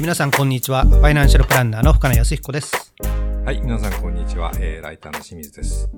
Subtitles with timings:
[0.00, 0.84] ー皆さんこんにちは。
[0.84, 2.94] ファイナンシャルプランナーの深野康彦です。
[3.44, 4.50] はい、皆さんこんにちは。
[4.58, 5.90] えー、ライターの清水です。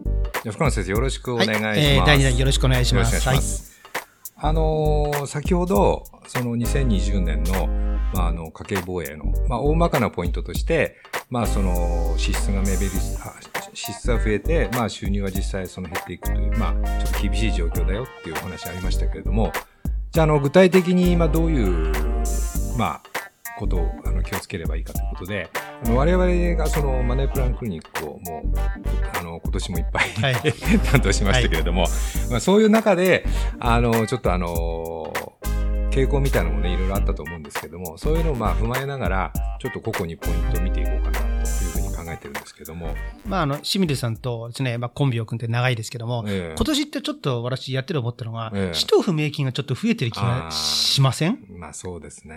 [0.45, 1.65] 深野先生よろしくお願いします。
[1.65, 3.15] はい、えー第2弾よろしくお願いします。
[3.15, 3.45] よろしくお願い。
[4.37, 7.69] あのー先ほど、その2020年の、
[8.13, 10.97] まあ、あの、家計防衛の、まあ、大まかなポイントとして、
[11.31, 12.89] まあ、その、支出が目減り
[13.75, 19.53] 支出が増えて、まあ、収入は実際その減っていくという、まあ、ちょっと厳しい状況だよっていうお話ありましたけれども、
[20.11, 21.93] じゃあ、あの、具体的に今どういう、
[22.77, 23.12] まあ、
[23.63, 25.49] ことをあの気をつければいいかということで、
[25.85, 30.53] あの我々がそのマネープランクリニックをもう、あの、今年もいっぱい、はい。
[30.91, 31.87] 担当しましたけれども、
[32.31, 33.25] まあ、そういう中で、
[33.61, 35.13] あの、ちょっとあの、
[35.91, 41.82] 傾向みたいなのもね、いろいろあったと思うんですけども、そういうのをまあ踏まえながら、ちょっと個々にポイントを見ていこうかなというふうに考
[42.13, 42.95] えてるんですけども、
[43.27, 46.55] まあ、あの、清水さんとですね、まあ、コンビを組んで長いですけども、ええ。
[46.57, 48.75] 今年ってちょっと私やってる思ったのが、ええ。
[48.75, 51.39] 使途不明金がちょっと増えてる気がしません？
[51.59, 52.35] まあそうですね。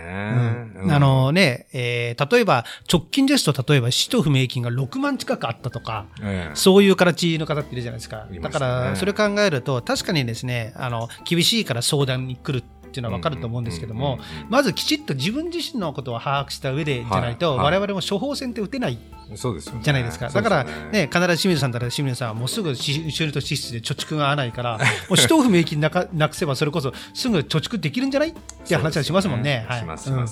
[0.84, 0.92] うん。
[0.92, 6.56] あのね、えー例えば、直近ですと、例えば、使途不明金が6万近くあったとか、ええ。
[6.56, 8.18] そういう形の方っているじゃないですか。
[8.18, 8.40] いましたね。
[8.40, 18.98] だから、それ考えると、確かにですね、あの、厳しいから相談に来るっていうのは分かると思うんですけどもまずきちっと自分自身のことを把握した上でじゃないと、はいはい我々も処方箋って打てない
[19.36, 19.82] そうですよね。
[19.84, 20.30] じゃないですか。
[20.30, 24.78] だからね、必ず清水さんだったら清水さんはもうすぐし収入と支出で貯蓄が合わないから、
[25.10, 28.30] もう使途不明金なかなくせばそれこそすぐ貯蓄できるんじゃない？
[28.30, 29.66] っていう話はしますもんね。
[29.68, 29.82] はい。
[29.82, 30.26] うん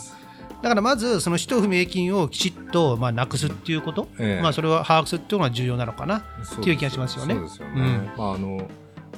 [0.62, 6.20] だからまずその使途不明金をきちっとまあなくすっていうこと、ええまあそれを把握するっていうのが重要なのかな。
[6.20, 6.24] っ
[6.64, 7.74] ていう気がしますよねそうですよね。
[7.76, 8.70] うんまああの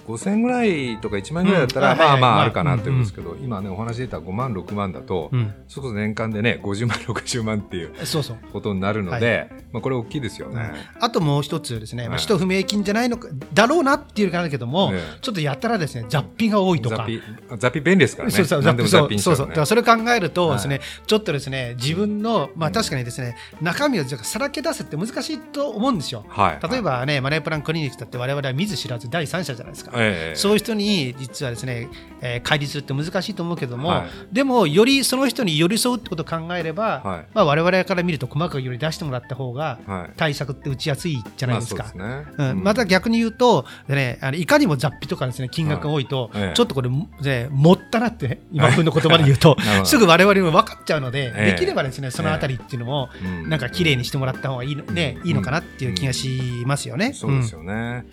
[0.07, 7.93] 5000円ぐらいとか1万円ぐらいだったら、まあまあまああるかなって言うんですけど、今ねお話出た5万6万だと、うん、それこそ年間でね50万60万っていう。
[8.51, 10.73] ことになるので、まあこれ大きいですよね。
[10.99, 17.07] あともう一つですね、まあ、はい使途不明金じゃないのか、だろうなっていうかあるけども、ええちょっとやったらですね、雑費が多いとか。
[17.57, 18.35] 雑費便利ですからね。
[18.35, 18.63] そうそう、
[19.19, 19.65] そうそう。
[19.65, 26.25] それ考えるとですね、はちょっとですね、自分の、まあ確かにですね、中身をさらけ出すって難しいと思うんですよ。
[26.27, 26.69] はい。
[26.69, 29.91] 例えばね、マネープランクリニックだって我々は見ず知らず第三者じゃないですか。
[29.95, 30.35] ええ。
[30.35, 31.87] そういう人に実はですね、
[32.21, 34.33] えー、乖離するって難しいと思うけども、はい。
[34.33, 37.25] でもよりその人に寄り添うってことを考えれば、はい。
[37.33, 40.13] まあ我々から見ると細かくより出してもらった方がはい。
[40.17, 41.83] 対策って打ちやすいじゃないですか。
[41.83, 42.49] まあそうですね。
[42.51, 42.63] うん。
[42.63, 46.53] また逆に言うと、でね、あのいかにも雑費とかですね金額が多いと、はいええ。
[46.53, 51.51] ちょっとこれ、ね、もったなってね、今風の言葉で言うと すぐ我々も分かっちゃうので、ええ。
[51.51, 53.49] できればですねそのあたりっていうのも、うん。
[53.49, 55.27] なんか綺麗にしてもらった方がいいの,、ねうん。
[55.27, 57.13] いいのかなっていう気がしますよね。
[57.13, 58.05] そうですよね。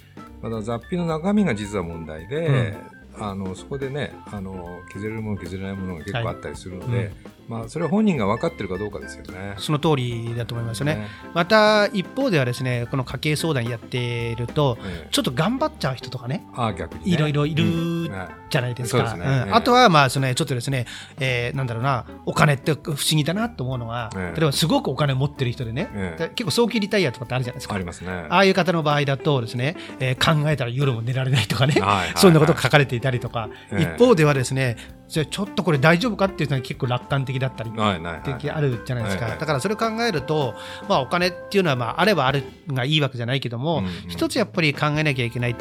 [0.42, 2.74] まだ雑費の中身が実は問題で、
[3.18, 7.06] あのそこでねあの削れるもの削れないものが結構あったりするので、はい。
[7.06, 9.54] うんまあそれは本人が分かってるかどうかですよね。
[9.58, 10.94] その通りだと思いますよね。
[10.96, 11.08] ね。
[11.34, 15.08] また一方ではですねこの家計相談やっているとええ。
[15.10, 18.10] ちょっと頑張っちゃう人とかねああ逆に、ね、いろいろいる
[18.50, 19.16] じゃないですか。
[19.50, 20.86] あとはまあそのねちょっとですね、
[21.20, 24.40] えーなんだろうなお金って不思議だなと思うのが、ええ。
[24.40, 27.74] 例えばすごくお金持ってる人でね、結構早期リタイアとかってあるじゃないですか。
[27.74, 28.10] ありますね。
[28.28, 33.82] ああいう方の場合だとですね、えー考えたら夜も寝られないとかね、はいはいはいそんなことが書かれていたりとか、ええ。
[33.82, 34.76] 一方ではですね、
[35.12, 40.54] じゃあちょっとこれ大丈夫かっていうのは結構楽観的だったり的あるじゃないですか、だからそれを考えると、
[40.88, 45.56] まあ、お金っていうのはまああればあるがいいわけじゃないけども、うんうん一つやっぱり考えなきゃいけない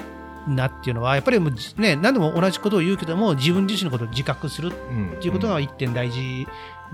[0.47, 6.47] なっていうのはやっぱりもう、ね、何度も同じことを言うけども自分自身のことを自覚するっうんていうことが一点大事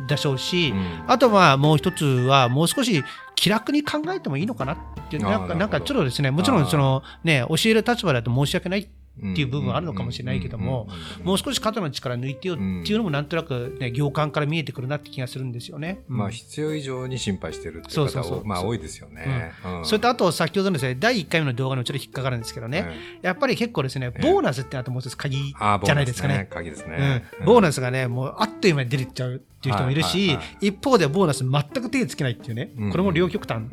[0.07, 1.03] でしょうし、うん。
[1.07, 3.03] あとはもう一つはもう少し
[3.35, 4.77] 気楽に考えてもいいのかなっ
[5.09, 10.87] ていうなんかなんかちょっとですねもちろんその、ね、教える立場だと申し訳ないっていう部分はあるのかもしれないけども、
[11.23, 16.01] もう少し肩の力抜いてよっていうのもなんとなく、ね、行間から見えてくるなって気がするんですよね。
[16.09, 16.17] うん。
[16.17, 19.53] まあ必要以上に心配してるっていう方まあ多いですよね。
[19.65, 19.85] うん。
[19.85, 22.85] それとあと先ほどのですね第1回目の動画にもちょっと引っかかるんですけどね、
[23.21, 24.21] やっぱり結構ですねええ。
[24.21, 26.47] ボーナスってのはもう一つ鍵じゃないですかね。
[26.49, 27.23] 鍵ですね。
[27.39, 32.91] うん、ボーナススがね、もうあっという間に出てっちゃうっていう人もいるし、はいはいは一方でボーナス全く手つけないっていうね、うん。
[32.91, 33.63] これも両極端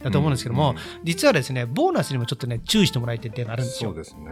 [0.00, 3.90] だと思うんですけども、実はですね、ボーナスにもちょっとね、注意してもらいたい点があるんですよ。
[3.90, 4.22] そうですね。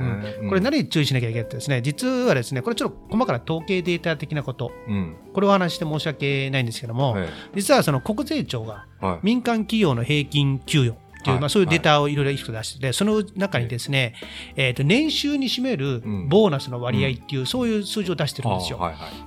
[0.43, 0.49] うん。
[0.49, 5.17] これ何に注意しなきゃいけないってですね、実はですね、これちょっと細かな統計データ的なこと、うん。
[5.35, 7.29] これをお話しして申し訳ないんですけども、はい。
[7.57, 9.19] 実はその国税庁がはい。
[9.23, 11.41] 民間企業の平均給与っていう、はい。
[11.41, 14.15] まあ、そういうデータをいろいろいくつか出してて、その中にですね、
[14.57, 16.29] えーと年収に占めるうん。
[16.29, 18.79] ボーナスの割合っていう、そういう数字を出してるんですよ。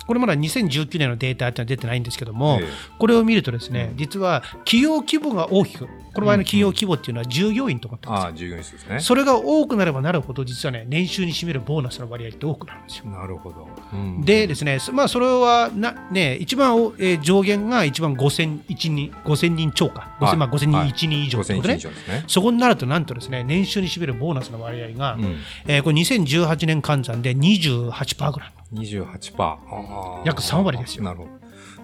[0.06, 2.68] これまだ2019年のデータっては出てないんですけども、ええ。
[3.00, 9.00] これを見るとですね、実は企業規模が大きく、この場合の企業規模っていうのは従業員と思ってああ、従業員数ですね。
[9.00, 13.06] それが多くなればなるほど、実はね、年収に占めるボーナスの割合って多くなるんですよ。
[13.06, 13.68] なるほど。
[13.94, 14.22] うん。
[14.22, 20.90] でですね、そまあ、それはな、ね、一番、えー上限が一番5000人5000人超か、5000まあ、5000人はい。
[20.90, 21.92] 1人以上ってこと5000ね以。
[21.92, 22.24] 上ですね。
[22.28, 25.36] そこになると、なんとですね、年収に占めるボーナスの割合が、うん
[25.68, 28.52] えーこれ2018年換算で28%ぐらい。
[28.74, 29.34] 28%。
[29.44, 31.30] あー約3割ですよなるほど。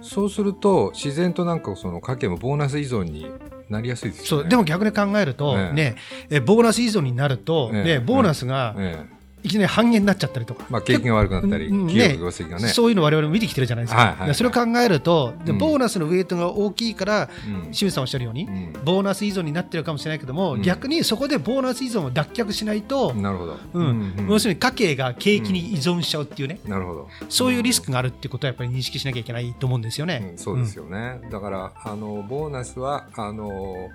[0.02, 3.28] そうすると、自然となんかその家計もボーナス依存に
[3.70, 4.28] なりやすいですよね。
[4.44, 5.96] そうでも逆に考えると、ええね
[6.30, 12.68] えボーナス依存になると、ええね、ボーナスがええいきなり半減になっちゃったりとか、まあ、景気が悪くなったり、うん企業業績がね。
[12.68, 14.20] そういうの我々も見てきてるじゃないですか、はいはい。
[14.20, 15.58] はいでそれを考えるとでうん。
[15.58, 17.62] ボーナスのウェイトが大きいから、うん。
[17.72, 18.74] 清水さんおっしゃるように、うん。
[18.84, 20.62] ボーナス依存になってるかもしれないけども、うん。
[20.62, 23.58] 逆にそこでボーナス依存を脱却しないと、なるほど。
[23.74, 24.28] うん。
[24.30, 27.10] 要するに家計が景気に依存しちゃうっていうね、なるほど。
[27.30, 30.30] そういうリスクがあるっていうことはやっぱり認識しなきゃいけないと思うんですよね。
[30.32, 30.38] うん。
[30.38, 31.20] そうですよね。
[31.32, 33.90] だから、あの、ボーナスは、あの、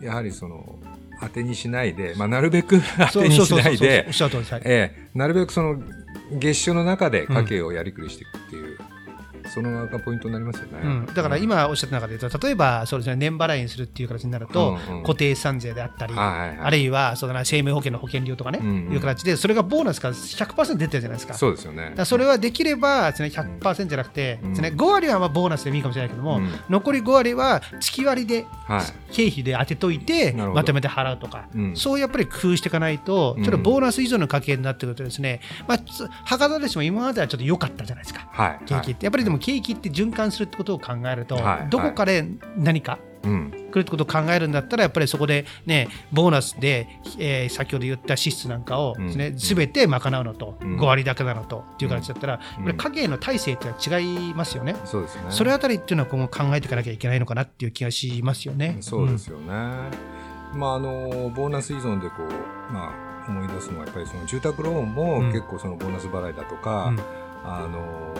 [0.00, 0.78] やはりその、
[1.20, 2.80] 当てにしないで、まあ、なるべく
[3.12, 4.08] 当てにしないで
[5.14, 5.82] なるべくその、
[6.32, 8.69] 月収の中で家計をやりくりしていくっていう、
[9.50, 10.78] そのがポイントになりますよね。
[10.82, 16.58] うん、だから今おっしゃった中で言うと、例えばそうです、ね、年払いにするっていう形になると、うんうん固定資産税であったり、はいはいはい。
[16.58, 18.92] あるいはそうだな生命保険の保険料とかね、うんうん。
[18.92, 21.34] いう形で、それがボーナスから100%出てるじゃないですか。
[21.34, 21.94] そうですよね。
[22.04, 24.50] それはできればです、ね、100%じゃなくて、うん。
[24.50, 26.48] ですね、5割はまあボーナスでもいいかもしれないけども、うん。
[26.68, 28.82] 残り5割は月割りではい。
[29.12, 31.76] 経費で当てといて、まとめて払うとか、うん。
[31.76, 33.44] そういうやっぱり工夫していかないと、うん。
[33.44, 38.28] ちょっとボーナス以上の家計になってくるとですね、まあ、つはかざるしも今まではちょっと良かったじゃないですか。
[38.30, 38.60] はい。
[38.66, 42.24] 景気って、やっぱりでも景気って循環するってことを考えると、はいどこかで
[42.56, 43.50] 何かうん。
[43.70, 46.88] 来るってことを考えるんだったら、やっぱりそこでね、ボーナスで、
[47.18, 54.76] えー先ほど言った支出なんかをですね、うんすべて賄うのと、うん5割だけなのとっていう形だったら、うんこれ家計の体制っていうのは違いますよね。
[54.84, 55.22] そうですね。
[55.30, 58.78] それあたりっていうのは今後考えていかなきゃいけないのかなっていう気がしますよね。
[58.80, 59.44] そうですよね。
[60.54, 62.92] まあ、あの、ボーナス依存でこう、ま
[63.26, 67.00] あ、思い出すのは、やっぱりその住宅ローンもうん結構そのボーナス払いだとか、うん
[67.44, 68.14] あの、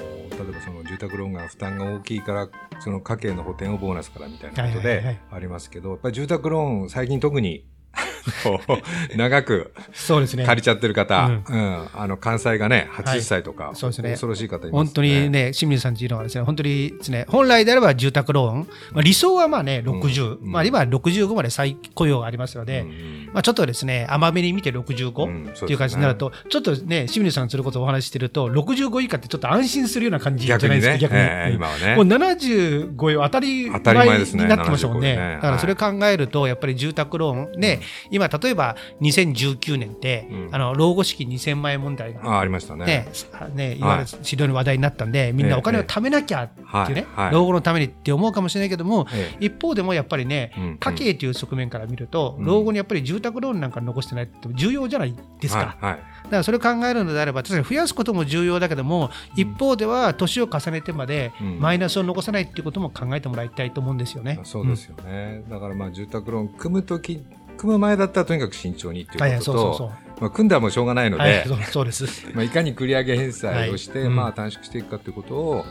[0.45, 2.49] 例えばその住宅ローンが負担が大きいから、
[2.81, 5.19] その家計の補填をボーナスからみたいなことではいはいはい。
[5.33, 7.65] ありますけど、やっぱり住宅ローン、最近特に、
[9.17, 10.45] 長くそうですね。
[10.45, 11.59] 借りちゃってる方、ううん。
[11.59, 14.11] ん、あの、関西がね、80歳とか、そうですね。
[14.11, 15.31] 恐ろしい方います本当に。
[15.31, 31.19] ね、清水さんっていうのはですね、本当にですね、本来であれば住宅ローン、まあ、理想はまあね、60、うんまあ今は65まで再雇用がありますので、うんまあちょっとですね、甘めに見てうん65そうですねっていう感じになると、ちょっとね、清水さんすることをお話ししてると、65以下ってちょっと安心するような感じじゃないですか、逆に。
[31.21, 31.97] ええ今はね。
[31.97, 35.15] もう75当たり当たり前になってましたもんね。
[35.15, 35.35] 75ね。
[35.37, 37.81] だからそれ考えると、やっぱり住宅ローン、ね、
[38.11, 40.49] 今、例えば2019年って、うん。
[40.53, 42.85] あの老後資金2000万円問題があありましたね。
[42.87, 43.09] ね、
[43.55, 46.49] ね、いわゆる資料の話題になったんで、みんなお金を貯めなきゃっ
[46.87, 49.47] ていうね、老後のためにって思うかもしれないけども、ええ。
[49.47, 50.79] 一方でもやっぱりね、うん。
[50.79, 52.45] 家計という側面から見ると、うん。
[52.45, 55.77] 老後にやっぱり住宅ローンなんか残してないって重要じゃないですか。
[55.81, 56.01] はいはい
[56.31, 64.39] だからそれを考えるのであれば、確かに増やすことも重要だけども、一方では年を重ねてまでうんマイナスを残さないっていうことも考えてもらいたいと思うんですよね。
[64.45, 65.43] そうですよね。
[65.51, 67.25] だからまあ住宅ローン組むとき、
[67.57, 69.21] 組む前だったらとにかく慎重にってうん。
[69.23, 69.93] はいうことと、。
[70.21, 72.05] まあ組んだらもうしょうがないのはい、でそう、そうです。
[72.35, 75.65] まあいかに繰り上げ返済をして、はいうんまあ短縮していくかということを、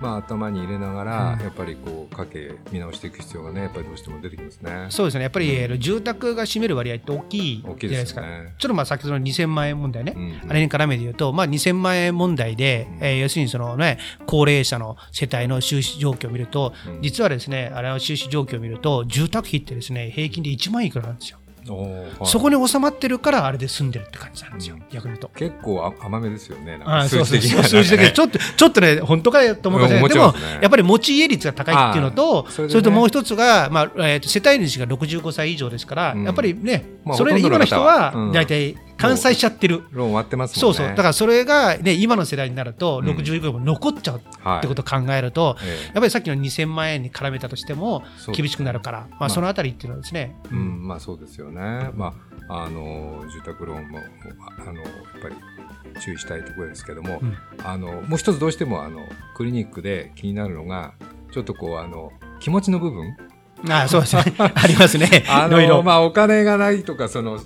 [0.00, 4.86] まあ頭に入れながら、うんやっぱりこう家計見直していく必要がね、やっぱりどうしても出てきますね。
[4.90, 8.20] そうですね、やっぱり、えー住宅が占める割合って大きいじゃ大きいないですか。
[8.22, 8.54] ね。
[8.58, 21.38] ちょっとまあ先ほどの2000万円問題ね、うんあれに絡めて言うと、まあ、2000万円問題で、うんえー要するにその、ね、高齢者の世帯の収支状況を見ると、うん実はですね、あれの収支状況を見ると、住宅費ってですね平均で1万いくらなんですよ。
[21.74, 22.26] はい。
[22.26, 24.82] そこに収まってるから、あれで住んでるって感じなんですよ、うん。
[24.90, 25.28] 逆に言うと。
[25.34, 26.78] 結構あ甘めですよね。
[26.78, 27.68] なん数字的にはね。
[27.68, 28.12] 数字的に。
[28.12, 30.28] ちょっと、 ちょっとね、本当かよと思うかもしれない。
[30.28, 32.80] うんでもやっぱり持ち家率が高いっていうのと、それでね。
[32.80, 36.24] れともう一つが、まあえーと世帯主が65歳以上ですから、うん。
[36.24, 38.12] やっぱりね、まあそれ今の人はは。
[38.14, 38.32] うん。
[38.32, 39.84] 大体完済しちゃってる。
[39.90, 40.60] ローン終わってますね。
[40.60, 40.88] そうそう。
[40.88, 51.90] だからそれが、ね、今の世代になると、うん60以降も残っちゃうらってことを考えると、ええやっぱりさっきの2000万円に絡めたとしても厳しくなるから、ままああ、そのあたりっていうのはですね、うん、まあそうですよね。
[51.94, 52.14] ま
[52.48, 53.98] あ、あの、住宅ローンも、
[54.58, 54.84] あの、やっ
[55.22, 55.36] ぱり
[56.00, 59.00] 注意したいところですけども、うんあの、もう一つどうしても、あの、
[59.34, 60.94] クリニックで気になるのが、
[61.32, 63.16] ちょっとこう、あの、気持ちの部分。
[63.68, 65.48] ああそうですね、 ありますね、 あ。
[65.48, 67.40] の、まあ、お金がないとか、その、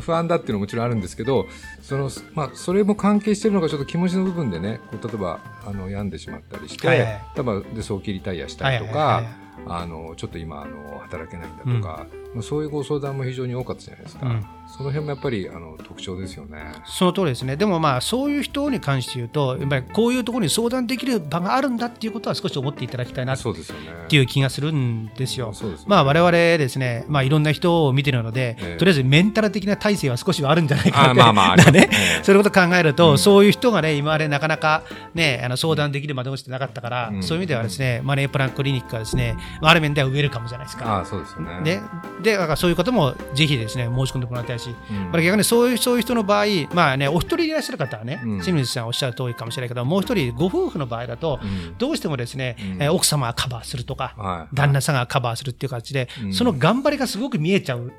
[0.00, 1.46] 不安だっていうのももちろんあるんですけど、
[1.82, 5.38] その、まあ、それも関係してるのが、ちょっと気持ちの部分でね、例えば、
[5.70, 9.22] あの、病んでしまったりして、はいはい例えば、で、早期リタイアしたりとか、
[9.66, 14.26] あの、ちょっと今、あの、働けないんだとか、まあそういうご相談も非常に多かったじゃないですか。
[14.26, 16.58] うんその辺もやっぱり、あの、特徴ですよね。
[16.84, 24.06] その通りですね、でもまあ、そういう人に関して言うと、やっぱりこういうところに相談できる場があるんだっていうことは少し思っていただきたいなっそうですよね。
[24.08, 25.52] ていう気がするんですよ。
[25.52, 34.84] すねまあ、我々ですね、まあ、いろんな人を見てるので、ええとりあえずメンタル的な体制は少しはあるんじゃないかなって、あまあまあねええそういうことを考えると、うんそういう人がね、今までなかなか
[35.14, 37.22] ね、あの相談できる窓口ってなかったから、うん。
[37.22, 40.86] そういう意味ではですね、マネープランクリニックはですね、まあある面ではウェルカムじゃないですか。
[40.86, 41.60] ああ、そうですよね。
[41.62, 41.80] で
[42.22, 51.40] でだからそういう方もぜひですね申し込んでもらいたいし、うん、逆にそういうそういう人の場合、まあね、お一人いらっしゃる方はね、清水さんおっしゃる通りかもしれないけど、もう一人、ご夫婦の場合だと、
[51.78, 57.92] どうしてもですね、うん、奥様がカバーするとか、はい、旦那さんがカバーするっていう形で、その頑張りがすごく見えちゃう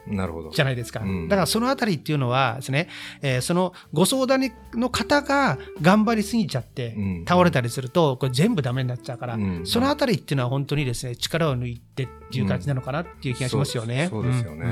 [0.54, 1.00] じゃないですか。
[1.00, 2.90] だからそのあたりっていうのはですね、
[3.22, 6.96] えー、そのご相談の方が頑張りすぎちゃって、
[7.28, 14.08] 倒れたりすると、これ全部ダメになっちゃうから、そのあたりっていうのは本当にですね、力を抜いてっていう感じなのかなっていう気がしますよね。
[14.10, 14.66] そうですよね。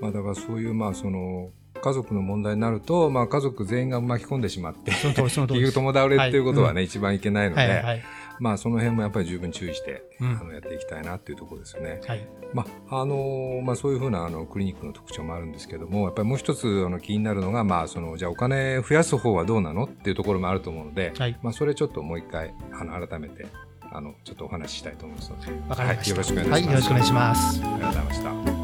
[0.00, 8.02] まあ、だからそういうまあその家族の問題になると、まあ、家族全員が巻き込んでしまって 結局共倒れっていうことはね、はい、一番いけないので、はいはい、
[8.40, 12.00] まあ、その辺もやっぱり十分注意して、うん、あのやっていきたいなっていうところですよね。
[12.06, 23.46] はい、まああのまあ、そういうふうなあのクリニックの特徴もあるんですけどもやっぱりもう一つあの気になるのが、まあ、そのじゃあお金増やす方はどうなのっていうところもあると思うので、はい、まあ、それちょっともう一回あの改めて
[23.92, 26.50] あのちょっとお話ししたいと思いますので、はい、よろしくお願いします。
[26.50, 27.60] はい、よろしくお願いします。
[27.62, 28.22] ありがとうございまし
[28.58, 28.63] た。